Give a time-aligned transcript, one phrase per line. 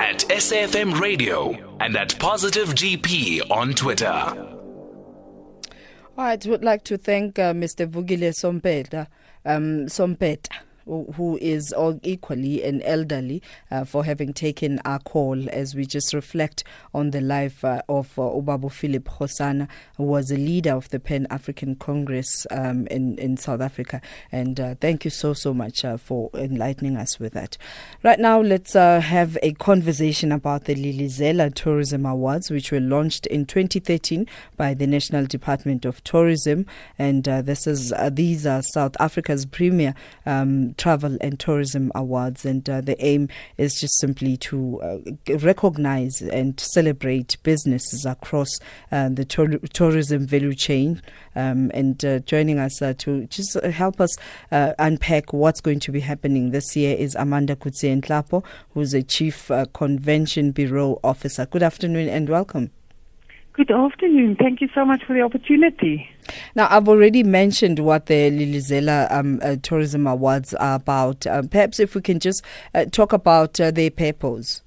[0.00, 4.08] at SAFM Radio and at Positive GP on Twitter.
[6.16, 7.86] All right, would like to thank uh, Mr.
[7.88, 9.06] Vugile Sompeta,
[9.44, 10.48] um, Sompeta
[10.88, 16.64] who is equally an elderly, uh, for having taken our call as we just reflect
[16.94, 21.26] on the life uh, of uh, Philip Kgosana, who was a leader of the Pan
[21.30, 24.00] African Congress um, in, in South Africa.
[24.32, 27.56] And uh, thank you so, so much uh, for enlightening us with that.
[28.02, 33.26] Right now, let's uh, have a conversation about the Lilizela Tourism Awards, which were launched
[33.26, 36.66] in 2013 by the National Department of Tourism.
[36.98, 39.94] And this is these are South Africa's premier
[40.26, 43.28] um, Travel and Tourism Awards, and uh, the aim
[43.58, 48.48] is just simply to uh, recognize and celebrate businesses across
[48.90, 51.02] uh, the to- tourism value chain.
[51.36, 54.16] Um, and uh, joining us uh, to just help us
[54.50, 59.02] uh, unpack what's going to be happening this year is Amanda Kotze Nhlapo, who's a
[59.02, 61.46] Chief Convention Bureau Officer.
[61.46, 62.70] Good afternoon and welcome.
[63.58, 64.36] Good afternoon.
[64.36, 66.08] Thank you so much for the opportunity.
[66.54, 71.26] Now, I've already mentioned what the Lilizela um, uh, Tourism Awards are about.
[71.26, 74.62] Um, perhaps if we can just uh, talk about uh, their purpose.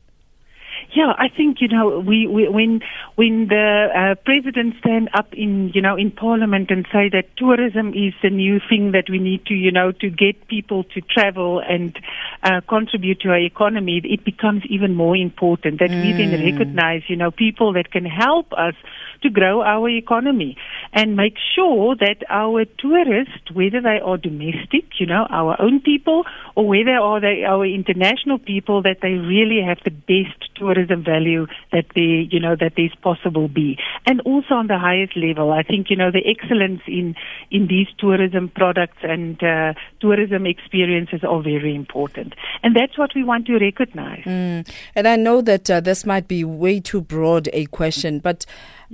[0.93, 2.81] Yeah, I think you know we, we when
[3.15, 7.93] when the uh, president stand up in you know in parliament and say that tourism
[7.93, 11.61] is the new thing that we need to you know to get people to travel
[11.61, 11.97] and
[12.43, 16.01] uh, contribute to our economy, it becomes even more important that mm.
[16.01, 16.51] we then mm.
[16.51, 18.75] recognize you know people that can help us
[19.21, 20.57] to grow our economy
[20.91, 26.23] and make sure that our tourists, whether they are domestic, you know, our own people,
[26.55, 31.47] or whether are they our international people, that they really have the best tourism value
[31.71, 33.77] that they, you know, that there's possible be.
[34.05, 37.15] And also on the highest level, I think, you know, the excellence in,
[37.49, 42.33] in these tourism products and uh, tourism experiences are very important.
[42.63, 44.23] And that's what we want to recognize.
[44.23, 44.69] Mm.
[44.95, 48.45] And I know that uh, this might be way too broad a question, but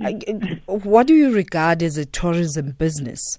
[0.04, 0.12] uh,
[0.66, 3.38] what do you regard as a tourism business?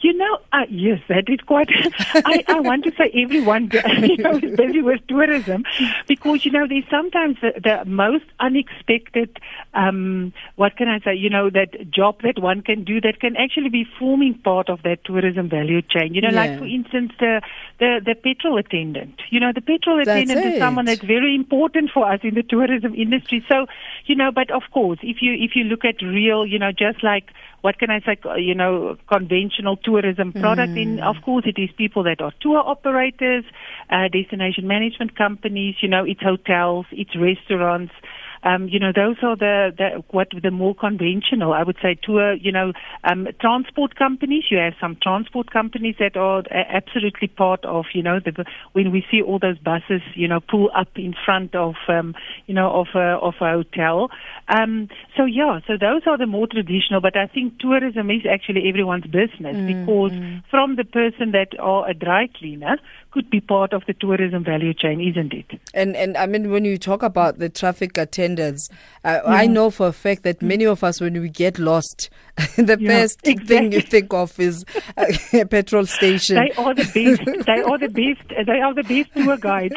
[0.00, 1.68] You know, uh, yes, that is quite.
[2.14, 3.70] I, I want to say everyone
[4.02, 5.64] you know, is busy with tourism
[6.06, 9.40] because you know there's sometimes the, the most unexpected.
[9.74, 11.14] Um, what can I say?
[11.14, 14.82] You know that job that one can do that can actually be forming part of
[14.84, 16.14] that tourism value chain.
[16.14, 16.46] You know, yeah.
[16.46, 17.42] like for instance the
[17.80, 19.20] the the petrol attendant.
[19.30, 20.54] You know, the petrol that's attendant it.
[20.54, 23.44] is someone that's very important for us in the tourism industry.
[23.48, 23.66] So,
[24.06, 27.02] you know, but of course, if you if you look at real, you know, just
[27.02, 30.72] like what can I say, you know, conventional tourism product.
[30.72, 30.82] Mm.
[30.82, 33.44] In, of course, it is people that are tour operators,
[33.90, 37.92] uh, destination management companies, you know, it's hotels, it's restaurants,
[38.42, 42.34] um, you know, those are the, the what the more conventional, I would say, tour.
[42.34, 42.72] You know,
[43.04, 44.44] um, transport companies.
[44.50, 47.86] You have some transport companies that are absolutely part of.
[47.94, 51.54] You know, the, when we see all those buses, you know, pull up in front
[51.54, 52.14] of, um,
[52.46, 54.10] you know, of a of a hotel.
[54.48, 57.00] Um, so yeah, so those are the more traditional.
[57.00, 60.12] But I think tourism is actually everyone's business mm, because
[60.50, 62.76] from the person that are a dry cleaner
[63.10, 65.60] could be part of the tourism value chain, isn't it?
[65.74, 67.92] And and I mean, when you talk about the traffic
[68.28, 68.68] attendants,
[69.04, 69.32] uh, yeah.
[69.32, 72.10] I know for a fact that many of us, when we get lost,
[72.56, 73.46] the yeah, first exactly.
[73.46, 74.64] thing you think of is
[75.32, 76.36] a petrol station.
[76.36, 77.24] They are the best.
[77.46, 78.46] they are the best.
[78.46, 79.74] They are the best tour guides.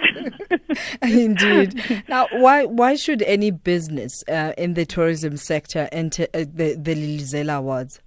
[1.02, 2.04] Indeed.
[2.08, 6.96] Now, why why should any business uh, in the tourism sector enter uh, the the
[6.96, 8.02] Lilizela Awards?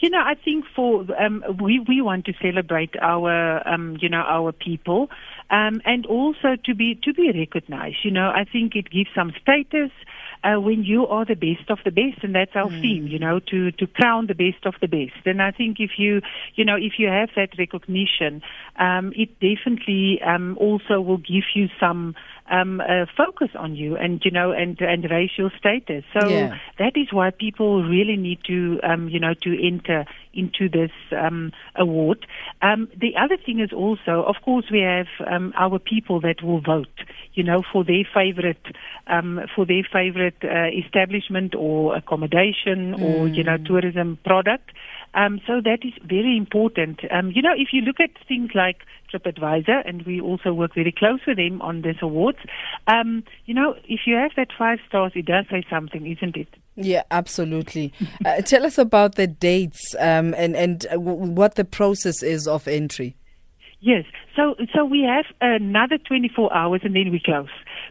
[0.00, 4.22] You know, I think for um, we we want to celebrate our um, you know
[4.26, 5.10] our people,
[5.50, 7.98] um, and also to be to be recognized.
[8.04, 9.90] You know, I think it gives some status.
[10.44, 12.80] Uh, when you are the best of the best, and that's our mm.
[12.80, 15.26] theme, you know, to to crown the best of the best.
[15.26, 16.22] And I think if you,
[16.54, 18.40] you know, if you have that recognition,
[18.78, 22.14] um, it definitely um, also will give you some
[22.50, 25.04] um, uh, focus on you and you know and and
[25.36, 26.04] your status.
[26.18, 26.58] So yeah.
[26.78, 31.52] that is why people really need to um, you know to enter into this um,
[31.74, 32.26] award.
[32.62, 36.60] Um, the other thing is also, of course, we have um, our people that will
[36.60, 36.86] vote.
[37.34, 38.64] You know, for their favorite
[39.06, 43.00] um, for their favorite uh, establishment or accommodation mm.
[43.00, 44.70] or you know tourism product.
[45.14, 47.00] Um, so that is very important.
[47.10, 48.78] Um, you know, if you look at things like
[49.12, 52.38] TripAdvisor, and we also work very close with them on these awards,
[52.86, 56.48] um, you know, if you have that five stars, it does say something, isn't it?
[56.76, 57.92] Yeah, absolutely.
[58.24, 62.68] uh, tell us about the dates um, and and w- what the process is of
[62.68, 63.16] entry.
[63.80, 67.48] Yes, so so we have another 24 hours and then we close.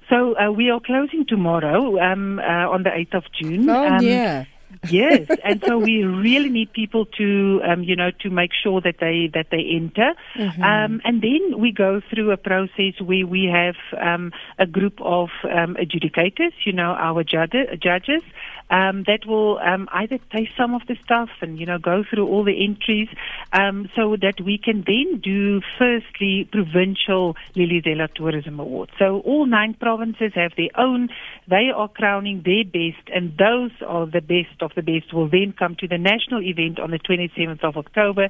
[0.09, 3.69] So uh, we are closing tomorrow um, uh, on the 8th of June.
[3.69, 4.45] Oh um, yeah.
[4.89, 8.95] Yes, and so we really need people to, um, you know, to make sure that
[8.99, 10.63] they that they enter, mm-hmm.
[10.63, 15.29] um, and then we go through a process where we have um, a group of
[15.43, 18.23] um, adjudicators, you know, our judges,
[18.69, 22.27] um, that will um, either taste some of the stuff and you know go through
[22.27, 23.07] all the entries,
[23.53, 28.89] um, so that we can then do firstly provincial Lilizela Tourism Award.
[28.99, 31.09] So all nine provinces have their own.
[31.47, 35.13] They are crowning their best, and those are the best of the best.
[35.13, 38.29] Will then come to the national event on the 27th of October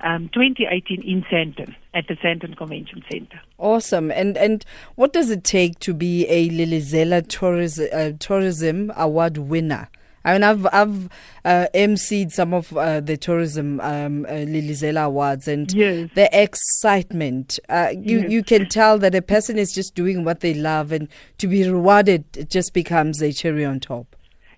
[0.00, 3.40] um, 2018 in Sandton at the Sandton Convention Center.
[3.58, 4.10] Awesome.
[4.10, 4.64] And and
[4.94, 9.88] what does it take to be a Lilizela Tourism, uh, Tourism Award winner?
[10.24, 11.08] I mean, I've I've
[11.44, 16.10] uh, emceed some of uh, the tourism um, uh, Lilizela awards, and yes.
[16.16, 17.60] the excitement.
[17.68, 18.30] Uh, you yes.
[18.30, 21.08] you can tell that a person is just doing what they love, and
[21.38, 24.15] to be rewarded, it just becomes a cherry on top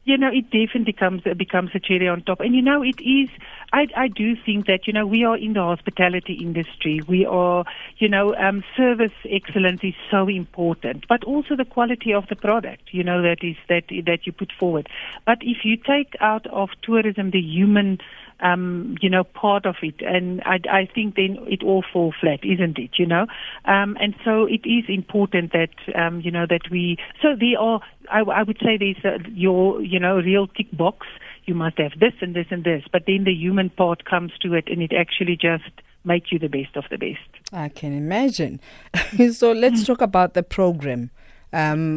[0.08, 2.40] you know, it definitely becomes becomes a cherry on top.
[2.40, 3.28] And you know, it is.
[3.72, 7.00] I I do think that you know we are in the hospitality industry.
[7.06, 7.66] We are,
[7.98, 12.84] you know, um, service excellence is so important, but also the quality of the product.
[12.92, 14.88] You know that is that that you put forward.
[15.26, 17.98] But if you take out of tourism the human
[18.40, 20.00] um, you know, part of it.
[20.00, 22.90] And I, I think then it all falls flat, isn't it?
[22.98, 23.26] You know,
[23.64, 26.96] um, and so it is important that um, you know that we.
[27.22, 27.80] So there are,
[28.10, 31.06] I, I would say, there's a, your, you know, real tick box.
[31.44, 34.54] You must have this and this and this, but then the human part comes to
[34.54, 35.70] it, and it actually just
[36.04, 37.52] make you the best of the best.
[37.52, 38.60] I can imagine.
[39.32, 41.10] so let's talk about the program.
[41.52, 41.96] Um,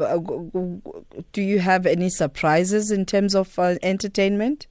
[1.34, 4.68] do you have any surprises in terms of uh, entertainment?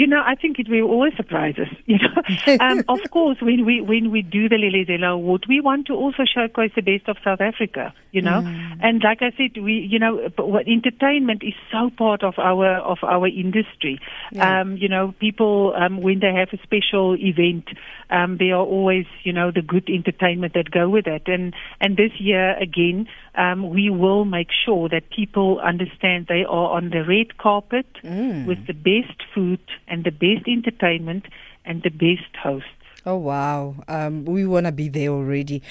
[0.00, 1.68] You know, I think it will always surprise us.
[1.84, 5.60] You know, um, of course, when we when we do the Lily Lilizela Award, we
[5.60, 7.92] want to also showcase the best of South Africa.
[8.10, 8.78] You know, mm.
[8.80, 12.96] and like I said, we you know, what entertainment is so part of our of
[13.02, 14.00] our industry.
[14.32, 14.62] Yeah.
[14.62, 17.68] Um, you know, people um, when they have a special event,
[18.08, 21.24] um, there are always you know the good entertainment that go with it.
[21.26, 26.76] And and this year again, um, we will make sure that people understand they are
[26.76, 28.46] on the red carpet mm.
[28.46, 31.26] with the best food and the best entertainment
[31.64, 32.68] and the best hosts.
[33.06, 33.76] Oh wow!
[33.88, 35.62] Um, we want to be there already.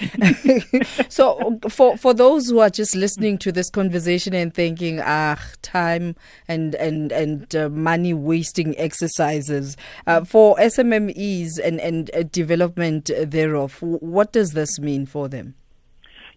[1.10, 6.16] so, for for those who are just listening to this conversation and thinking, ah, time
[6.48, 9.78] and and and uh, money wasting exercises
[10.08, 15.54] uh, for SMMEs and and uh, development thereof, what does this mean for them?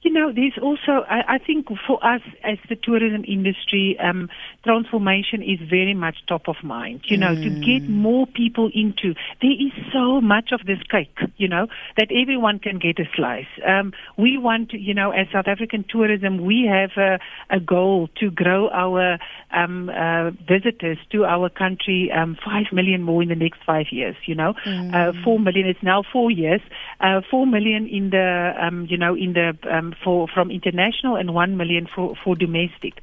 [0.03, 4.29] You know, there's also, I, I think for us as the tourism industry, um,
[4.65, 7.03] transformation is very much top of mind.
[7.05, 7.43] You know, mm.
[7.43, 12.09] to get more people into, there is so much of this cake, you know, that
[12.11, 13.47] everyone can get a slice.
[13.65, 17.21] Um, we want to, you know, as South African tourism, we have a,
[17.55, 19.19] a goal to grow our
[19.53, 24.17] um, uh, visitors to our country um, 5 million more in the next five years,
[24.27, 24.55] you know.
[24.67, 24.95] Mm.
[24.95, 26.61] Uh, 4 million, it's now four years.
[27.01, 31.35] Uh, 4 million in the, um, you know, in the um, for from international and
[31.35, 32.95] one million for for domestic,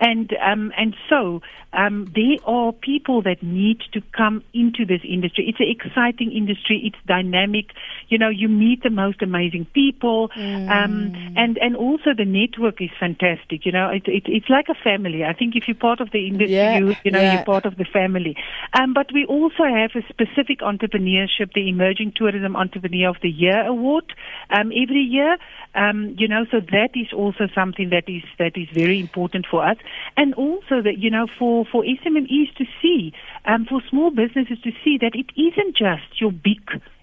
[0.00, 5.46] and um, and so um, there are people that need to come into this industry.
[5.48, 6.80] It's an exciting industry.
[6.84, 7.66] It's dynamic.
[8.08, 10.70] You know, you meet the most amazing people, mm.
[10.70, 13.66] um, and and also the network is fantastic.
[13.66, 15.24] You know, it, it, it's like a family.
[15.24, 16.78] I think if you're part of the industry, yeah.
[16.78, 17.34] you, you know, yeah.
[17.34, 18.36] you're part of the family.
[18.72, 23.66] Um, but we also have a specific entrepreneurship, the Emerging Tourism Entrepreneur of the Year
[23.66, 24.04] award,
[24.50, 25.36] um, every year.
[25.74, 29.64] Um, you know, so that is also something that is that is very important for
[29.66, 29.76] us,
[30.16, 33.12] and also that you know for for SMMEs to see,
[33.44, 36.60] um, for small businesses to see that it isn't just your big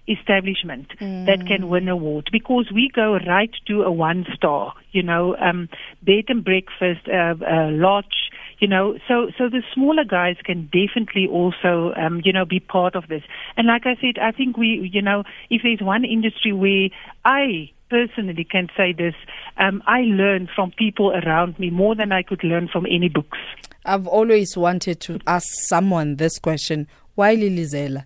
[0.08, 1.26] establishment mm.
[1.26, 5.68] that can win awards because we go right to a one star, you know, um,
[6.02, 11.26] bed and breakfast, uh, uh, lodge, you know, so so the smaller guys can definitely
[11.26, 13.22] also, um, you know, be part of this.
[13.56, 16.88] And like I said, I think we, you know, if there's one industry where
[17.24, 19.14] I personally can say this.
[19.56, 23.38] Um, I learn from people around me more than I could learn from any books.
[23.84, 28.04] I've always wanted to ask someone this question Why Lilizela?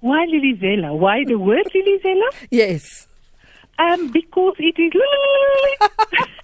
[0.00, 0.96] Why Lilizela?
[0.96, 2.28] Why the word Lilizela?
[2.50, 3.08] Yes.
[3.78, 4.92] Um, because it is.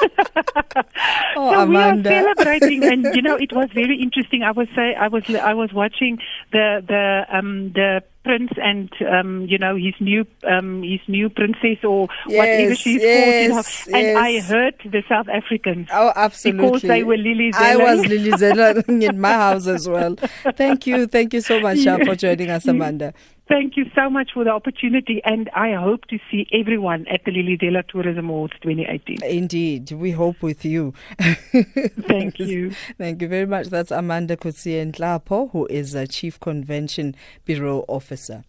[1.36, 2.10] oh, so Amanda.
[2.10, 4.42] we are celebrating, and you know, it was very interesting.
[4.42, 6.18] I was say, I was, I was watching
[6.52, 11.82] the the um the prince and um you know his new um his new princess
[11.82, 14.16] or yes, whatever she's yes, called, and yes.
[14.18, 15.88] I heard the South Africans.
[15.92, 16.66] Oh, absolutely.
[16.66, 20.16] Because they were Lily I was Lilizela in my house as well.
[20.56, 23.14] Thank you, thank you so much uh, for joining us, Amanda.
[23.50, 27.32] Thank you so much for the opportunity, and I hope to see everyone at the
[27.32, 29.24] Lilizela Tourism Awards 2018.
[29.24, 30.94] Indeed, we hope with you.
[31.18, 32.70] Thank you.
[32.96, 33.66] Thank you very much.
[33.66, 38.44] That's Amanda Kotze Nhlapo, who is a Chief Convention Bureau Officer.